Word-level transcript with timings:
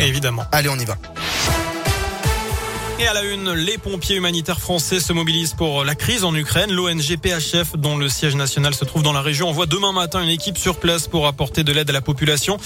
Évidemment. 0.00 0.44
Allez, 0.52 0.68
on 0.68 0.78
y 0.78 0.84
va. 0.84 0.96
Et 3.00 3.06
à 3.06 3.14
la 3.14 3.22
une, 3.22 3.52
les 3.52 3.78
pompiers 3.78 4.16
humanitaires 4.16 4.60
français 4.60 5.00
se 5.00 5.14
mobilisent 5.14 5.54
pour 5.54 5.84
la 5.84 5.94
crise 5.94 6.22
en 6.22 6.34
Ukraine. 6.34 6.70
L'ONG 6.70 7.16
PHF, 7.16 7.76
dont 7.78 7.96
le 7.96 8.10
siège 8.10 8.36
national 8.36 8.74
se 8.74 8.84
trouve 8.84 9.02
dans 9.02 9.14
la 9.14 9.22
région, 9.22 9.48
envoie 9.48 9.64
demain 9.64 9.92
matin 9.92 10.22
une 10.22 10.28
équipe 10.28 10.58
sur 10.58 10.78
place 10.78 11.08
pour 11.08 11.26
apporter 11.26 11.64
de 11.64 11.72
l'aide 11.72 11.88
à 11.88 11.94
la 11.94 12.02
population. 12.02 12.58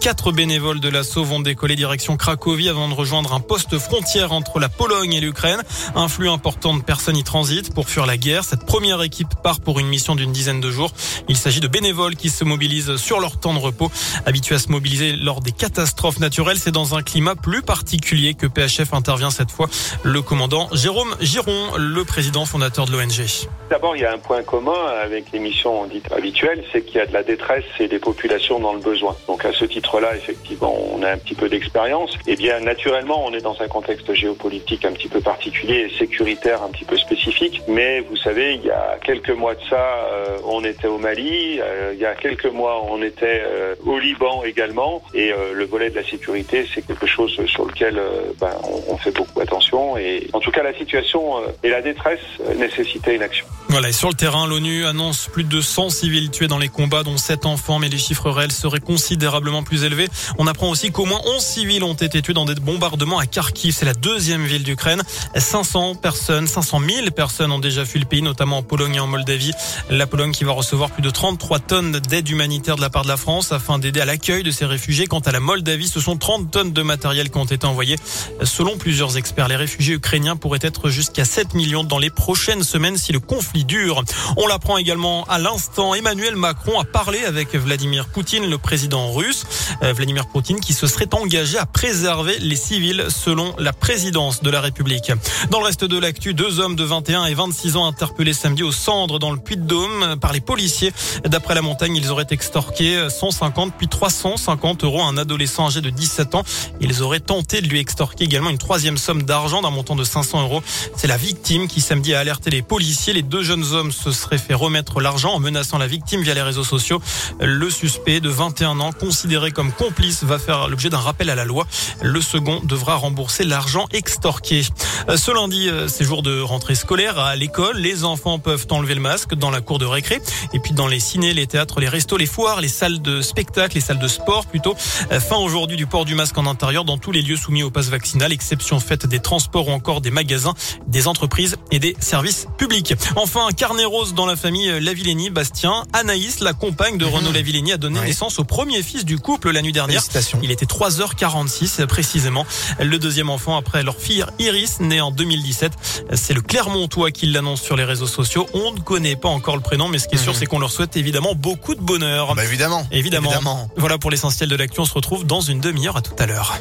Quatre 0.00 0.32
bénévoles 0.32 0.80
de 0.80 0.88
l'assaut 0.88 1.24
vont 1.24 1.40
décoller 1.40 1.76
direction 1.76 2.16
Cracovie 2.16 2.70
avant 2.70 2.88
de 2.88 2.94
rejoindre 2.94 3.34
un 3.34 3.40
poste 3.40 3.78
frontière 3.78 4.32
entre 4.32 4.60
la 4.60 4.70
Pologne 4.70 5.12
et 5.12 5.20
l'Ukraine. 5.20 5.60
Un 5.94 6.08
flux 6.08 6.30
important 6.30 6.74
de 6.74 6.82
personnes 6.82 7.18
y 7.18 7.24
transitent 7.24 7.74
pour 7.74 7.86
fuir 7.86 8.06
la 8.06 8.16
guerre. 8.16 8.44
Cette 8.44 8.64
première 8.64 9.02
équipe 9.02 9.34
part 9.42 9.60
pour 9.60 9.78
une 9.78 9.88
mission 9.88 10.14
d'une 10.14 10.32
dizaine 10.32 10.62
de 10.62 10.70
jours. 10.70 10.94
Il 11.28 11.36
s'agit 11.36 11.60
de 11.60 11.68
bénévoles 11.68 12.16
qui 12.16 12.30
se 12.30 12.44
mobilisent 12.44 12.96
sur 12.96 13.20
leur 13.20 13.38
temps 13.38 13.52
de 13.52 13.58
repos. 13.58 13.92
Habitués 14.24 14.54
à 14.54 14.58
se 14.58 14.70
mobiliser 14.70 15.12
lors 15.16 15.42
des 15.42 15.52
catastrophes 15.52 16.18
naturelles, 16.18 16.58
c'est 16.58 16.72
dans 16.72 16.94
un 16.94 17.02
climat 17.02 17.34
plus 17.34 17.60
particulier 17.60 18.32
que 18.32 18.46
PHF 18.46 18.94
intervient 18.94 19.30
cette 19.30 19.50
fois 19.50 19.68
le 20.02 20.22
commandant 20.22 20.68
Jérôme 20.72 21.14
Giron, 21.20 21.76
le 21.78 22.04
président 22.04 22.44
fondateur 22.44 22.86
de 22.86 22.92
l'ONG. 22.92 23.48
D'abord, 23.70 23.96
il 23.96 24.02
y 24.02 24.04
a 24.04 24.12
un 24.12 24.18
point 24.18 24.42
commun 24.42 24.86
avec 25.02 25.32
les 25.32 25.38
missions 25.38 25.86
dites 25.86 26.10
habituelles, 26.12 26.64
c'est 26.72 26.82
qu'il 26.82 26.96
y 26.96 27.00
a 27.00 27.06
de 27.06 27.12
la 27.12 27.22
détresse 27.22 27.64
et 27.80 27.88
des 27.88 27.98
populations 27.98 28.60
dans 28.60 28.72
le 28.72 28.80
besoin. 28.80 29.16
Donc 29.26 29.44
à 29.44 29.52
ce 29.52 29.64
titre-là, 29.64 30.16
effectivement, 30.16 30.74
on 30.92 31.02
a 31.02 31.10
un 31.10 31.16
petit 31.16 31.34
peu 31.34 31.48
d'expérience. 31.48 32.16
Et 32.26 32.36
bien, 32.36 32.60
naturellement, 32.60 33.24
on 33.24 33.32
est 33.32 33.40
dans 33.40 33.60
un 33.60 33.68
contexte 33.68 34.12
géopolitique 34.12 34.84
un 34.84 34.92
petit 34.92 35.08
peu 35.08 35.20
particulier 35.20 35.88
et 35.88 35.98
sécuritaire 35.98 36.62
un 36.62 36.68
petit 36.68 36.84
peu 36.84 36.96
spécifique. 36.96 37.62
Mais 37.68 38.00
vous 38.00 38.16
savez, 38.16 38.54
il 38.54 38.64
y 38.64 38.70
a 38.70 38.98
quelques 39.02 39.30
mois 39.30 39.54
de 39.54 39.62
ça, 39.68 40.06
euh, 40.12 40.38
on 40.44 40.64
était 40.64 40.88
au 40.88 40.98
Mali. 40.98 41.60
Euh, 41.60 41.92
il 41.94 42.00
y 42.00 42.06
a 42.06 42.14
quelques 42.14 42.52
mois, 42.52 42.82
on 42.88 43.02
était 43.02 43.42
euh, 43.44 43.74
au 43.84 43.98
Liban 43.98 44.42
également. 44.44 45.02
Et 45.14 45.32
le 45.54 45.64
volet 45.64 45.90
de 45.90 45.96
la 45.96 46.04
sécurité, 46.04 46.66
c'est 46.74 46.82
quelque 46.86 47.06
chose 47.06 47.38
sur 47.46 47.64
lequel 47.64 48.00
ben, 48.40 48.50
on, 48.64 48.92
on 48.92 48.96
fait 48.96 49.10
beaucoup 49.10 49.40
attention. 49.40 49.71
Et 49.98 50.28
en 50.32 50.40
tout 50.40 50.50
cas, 50.50 50.62
la 50.62 50.74
situation 50.74 51.36
et 51.62 51.68
la 51.68 51.82
détresse 51.82 52.20
nécessitaient 52.56 53.16
une 53.16 53.22
action. 53.22 53.46
Voilà, 53.72 53.88
et 53.88 53.92
sur 53.92 54.10
le 54.10 54.14
terrain, 54.14 54.46
l'ONU 54.46 54.84
annonce 54.84 55.28
plus 55.32 55.44
de 55.44 55.62
100 55.62 55.88
civils 55.88 56.30
tués 56.30 56.46
dans 56.46 56.58
les 56.58 56.68
combats, 56.68 57.04
dont 57.04 57.16
7 57.16 57.46
enfants, 57.46 57.78
mais 57.78 57.88
les 57.88 57.96
chiffres 57.96 58.30
réels 58.30 58.52
seraient 58.52 58.80
considérablement 58.80 59.62
plus 59.62 59.84
élevés. 59.84 60.10
On 60.36 60.46
apprend 60.46 60.68
aussi 60.68 60.92
qu'au 60.92 61.06
moins 61.06 61.22
11 61.24 61.42
civils 61.42 61.82
ont 61.82 61.94
été 61.94 62.20
tués 62.20 62.34
dans 62.34 62.44
des 62.44 62.54
bombardements 62.54 63.18
à 63.18 63.24
Kharkiv, 63.24 63.74
c'est 63.74 63.86
la 63.86 63.94
deuxième 63.94 64.44
ville 64.44 64.62
d'Ukraine. 64.62 65.02
500 65.34 65.94
personnes, 65.94 66.46
500 66.46 66.80
000 66.86 67.10
personnes 67.12 67.50
ont 67.50 67.58
déjà 67.58 67.86
fui 67.86 67.98
le 67.98 68.04
pays, 68.04 68.20
notamment 68.20 68.58
en 68.58 68.62
Pologne 68.62 68.96
et 68.96 69.00
en 69.00 69.06
Moldavie. 69.06 69.52
La 69.88 70.06
Pologne 70.06 70.32
qui 70.32 70.44
va 70.44 70.52
recevoir 70.52 70.90
plus 70.90 71.00
de 71.00 71.08
33 71.08 71.58
tonnes 71.60 71.92
d'aide 71.92 72.28
humanitaire 72.28 72.76
de 72.76 72.82
la 72.82 72.90
part 72.90 73.04
de 73.04 73.08
la 73.08 73.16
France 73.16 73.52
afin 73.52 73.78
d'aider 73.78 74.02
à 74.02 74.04
l'accueil 74.04 74.42
de 74.42 74.50
ces 74.50 74.66
réfugiés. 74.66 75.06
Quant 75.06 75.20
à 75.20 75.32
la 75.32 75.40
Moldavie, 75.40 75.88
ce 75.88 75.98
sont 75.98 76.18
30 76.18 76.50
tonnes 76.50 76.72
de 76.74 76.82
matériel 76.82 77.30
qui 77.30 77.38
ont 77.38 77.46
été 77.46 77.66
envoyées. 77.66 77.96
Selon 78.42 78.76
plusieurs 78.76 79.16
experts, 79.16 79.48
les 79.48 79.56
réfugiés 79.56 79.94
ukrainiens 79.94 80.36
pourraient 80.36 80.58
être 80.60 80.90
jusqu'à 80.90 81.24
7 81.24 81.54
millions 81.54 81.84
dans 81.84 81.98
les 81.98 82.10
prochaines 82.10 82.64
semaines 82.64 82.98
si 82.98 83.12
le 83.12 83.20
conflit 83.20 83.61
dure. 83.64 84.02
On 84.36 84.46
l'apprend 84.46 84.78
également 84.78 85.24
à 85.24 85.38
l'instant. 85.38 85.94
Emmanuel 85.94 86.36
Macron 86.36 86.80
a 86.80 86.84
parlé 86.84 87.24
avec 87.24 87.54
Vladimir 87.54 88.06
Poutine, 88.06 88.48
le 88.48 88.58
président 88.58 89.12
russe. 89.12 89.44
Euh, 89.82 89.92
Vladimir 89.92 90.26
Poutine 90.26 90.60
qui 90.60 90.72
se 90.72 90.86
serait 90.86 91.12
engagé 91.14 91.58
à 91.58 91.66
préserver 91.66 92.38
les 92.38 92.56
civils 92.56 93.06
selon 93.08 93.54
la 93.58 93.72
présidence 93.72 94.42
de 94.42 94.50
la 94.50 94.60
République. 94.60 95.12
Dans 95.50 95.58
le 95.58 95.66
reste 95.66 95.84
de 95.84 95.98
l'actu, 95.98 96.34
deux 96.34 96.60
hommes 96.60 96.76
de 96.76 96.84
21 96.84 97.26
et 97.26 97.34
26 97.34 97.76
ans 97.76 97.86
interpellés 97.86 98.32
samedi 98.32 98.62
au 98.62 98.72
Cendres 98.72 99.18
dans 99.18 99.30
le 99.30 99.38
Puy-de-Dôme 99.38 100.16
par 100.20 100.32
les 100.32 100.40
policiers. 100.40 100.92
D'après 101.24 101.54
la 101.54 101.62
montagne, 101.62 101.96
ils 101.96 102.10
auraient 102.10 102.26
extorqué 102.30 103.08
150 103.08 103.74
puis 103.76 103.88
350 103.88 104.84
euros 104.84 105.02
à 105.02 105.06
un 105.06 105.16
adolescent 105.16 105.66
âgé 105.66 105.80
de 105.80 105.90
17 105.90 106.34
ans. 106.34 106.44
Ils 106.80 107.02
auraient 107.02 107.20
tenté 107.20 107.60
de 107.60 107.68
lui 107.68 107.78
extorquer 107.78 108.24
également 108.24 108.50
une 108.50 108.58
troisième 108.58 108.96
somme 108.96 109.22
d'argent 109.22 109.62
d'un 109.62 109.70
montant 109.70 109.96
de 109.96 110.04
500 110.04 110.42
euros. 110.42 110.62
C'est 110.96 111.06
la 111.06 111.16
victime 111.16 111.68
qui 111.68 111.80
samedi 111.80 112.14
a 112.14 112.20
alerté 112.20 112.50
les 112.50 112.62
policiers. 112.62 113.12
Les 113.12 113.22
deux 113.22 113.42
jeunes 113.42 113.51
hommes 113.72 113.92
se 113.92 114.12
seraient 114.12 114.38
fait 114.38 114.54
remettre 114.54 115.00
l'argent 115.00 115.32
en 115.34 115.40
menaçant 115.40 115.78
la 115.78 115.86
victime 115.86 116.22
via 116.22 116.34
les 116.34 116.42
réseaux 116.42 116.64
sociaux. 116.64 117.00
Le 117.40 117.70
suspect 117.70 118.20
de 118.20 118.28
21 118.28 118.80
ans, 118.80 118.92
considéré 118.92 119.50
comme 119.50 119.72
complice, 119.72 120.24
va 120.24 120.38
faire 120.38 120.68
l'objet 120.68 120.88
d'un 120.88 120.98
rappel 120.98 121.30
à 121.30 121.34
la 121.34 121.44
loi. 121.44 121.66
Le 122.02 122.20
second 122.20 122.60
devra 122.64 122.96
rembourser 122.96 123.44
l'argent 123.44 123.86
extorqué. 123.92 124.62
Euh, 125.08 125.16
ce 125.16 125.30
lundi, 125.30 125.68
euh, 125.68 125.88
c'est 125.88 126.04
jour 126.04 126.22
de 126.22 126.40
rentrée 126.40 126.74
scolaire 126.74 127.18
à 127.18 127.36
l'école. 127.36 127.76
Les 127.78 128.04
enfants 128.04 128.38
peuvent 128.38 128.66
enlever 128.70 128.94
le 128.94 129.00
masque 129.00 129.34
dans 129.34 129.50
la 129.50 129.60
cour 129.60 129.78
de 129.78 129.84
récré 129.84 130.20
et 130.52 130.58
puis 130.58 130.72
dans 130.72 130.86
les 130.86 131.00
ciné, 131.00 131.34
les 131.34 131.46
théâtres, 131.46 131.80
les 131.80 131.88
restos, 131.88 132.16
les 132.16 132.26
foires, 132.26 132.60
les 132.60 132.68
salles 132.68 133.02
de 133.02 133.20
spectacle, 133.20 133.74
les 133.74 133.80
salles 133.80 133.98
de 133.98 134.08
sport 134.08 134.46
plutôt. 134.46 134.74
Euh, 135.10 135.20
fin 135.20 135.36
aujourd'hui 135.36 135.76
du 135.76 135.86
port 135.86 136.04
du 136.04 136.14
masque 136.14 136.38
en 136.38 136.46
intérieur 136.46 136.84
dans 136.84 136.98
tous 136.98 137.12
les 137.12 137.22
lieux 137.22 137.36
soumis 137.36 137.62
au 137.62 137.70
pass 137.70 137.88
vaccinal, 137.88 138.32
exception 138.32 138.80
faite 138.80 139.06
des 139.06 139.20
transports 139.20 139.68
ou 139.68 139.72
encore 139.72 140.00
des 140.00 140.10
magasins, 140.10 140.54
des 140.86 141.08
entreprises 141.08 141.56
et 141.70 141.78
des 141.78 141.96
services 142.00 142.46
publics. 142.58 142.94
Enfin, 143.16 143.41
un 143.46 143.52
carnet 143.52 143.84
rose 143.84 144.14
dans 144.14 144.26
la 144.26 144.36
famille 144.36 144.80
Lavillenie, 144.80 145.30
Bastien. 145.30 145.84
Anaïs, 145.92 146.40
la 146.40 146.52
compagne 146.52 146.98
de 146.98 147.04
Renaud 147.04 147.32
Lavillenie, 147.32 147.72
a 147.72 147.76
donné 147.76 148.00
naissance 148.00 148.38
au 148.38 148.44
premier 148.44 148.82
fils 148.82 149.04
du 149.04 149.18
couple 149.18 149.50
la 149.50 149.62
nuit 149.62 149.72
dernière. 149.72 150.02
Il 150.42 150.50
était 150.50 150.66
3h46 150.66 151.86
précisément. 151.86 152.46
Le 152.80 152.98
deuxième 152.98 153.30
enfant 153.30 153.56
après 153.56 153.82
leur 153.82 153.96
fille 153.96 154.24
Iris, 154.38 154.80
née 154.80 155.00
en 155.00 155.10
2017. 155.10 155.72
C'est 156.14 156.34
le 156.34 156.40
Clermontois 156.40 157.10
qui 157.10 157.26
l'annonce 157.26 157.62
sur 157.62 157.76
les 157.76 157.84
réseaux 157.84 158.06
sociaux. 158.06 158.48
On 158.54 158.72
ne 158.72 158.80
connaît 158.80 159.16
pas 159.16 159.28
encore 159.28 159.56
le 159.56 159.62
prénom, 159.62 159.88
mais 159.88 159.98
ce 159.98 160.08
qui 160.08 160.16
est 160.16 160.18
sûr, 160.18 160.34
c'est 160.34 160.46
qu'on 160.46 160.58
leur 160.58 160.70
souhaite 160.70 160.96
évidemment 160.96 161.34
beaucoup 161.34 161.74
de 161.74 161.80
bonheur. 161.80 162.34
Bah 162.34 162.44
évidemment. 162.44 162.86
évidemment. 162.90 163.30
Évidemment. 163.30 163.70
Voilà 163.76 163.98
pour 163.98 164.10
l'essentiel 164.10 164.48
de 164.48 164.56
l'actu. 164.56 164.80
On 164.80 164.84
se 164.84 164.94
retrouve 164.94 165.26
dans 165.26 165.40
une 165.40 165.60
demi-heure. 165.60 165.96
À 165.96 166.02
tout 166.02 166.14
à 166.18 166.26
l'heure. 166.26 166.58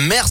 Merci. 0.00 0.22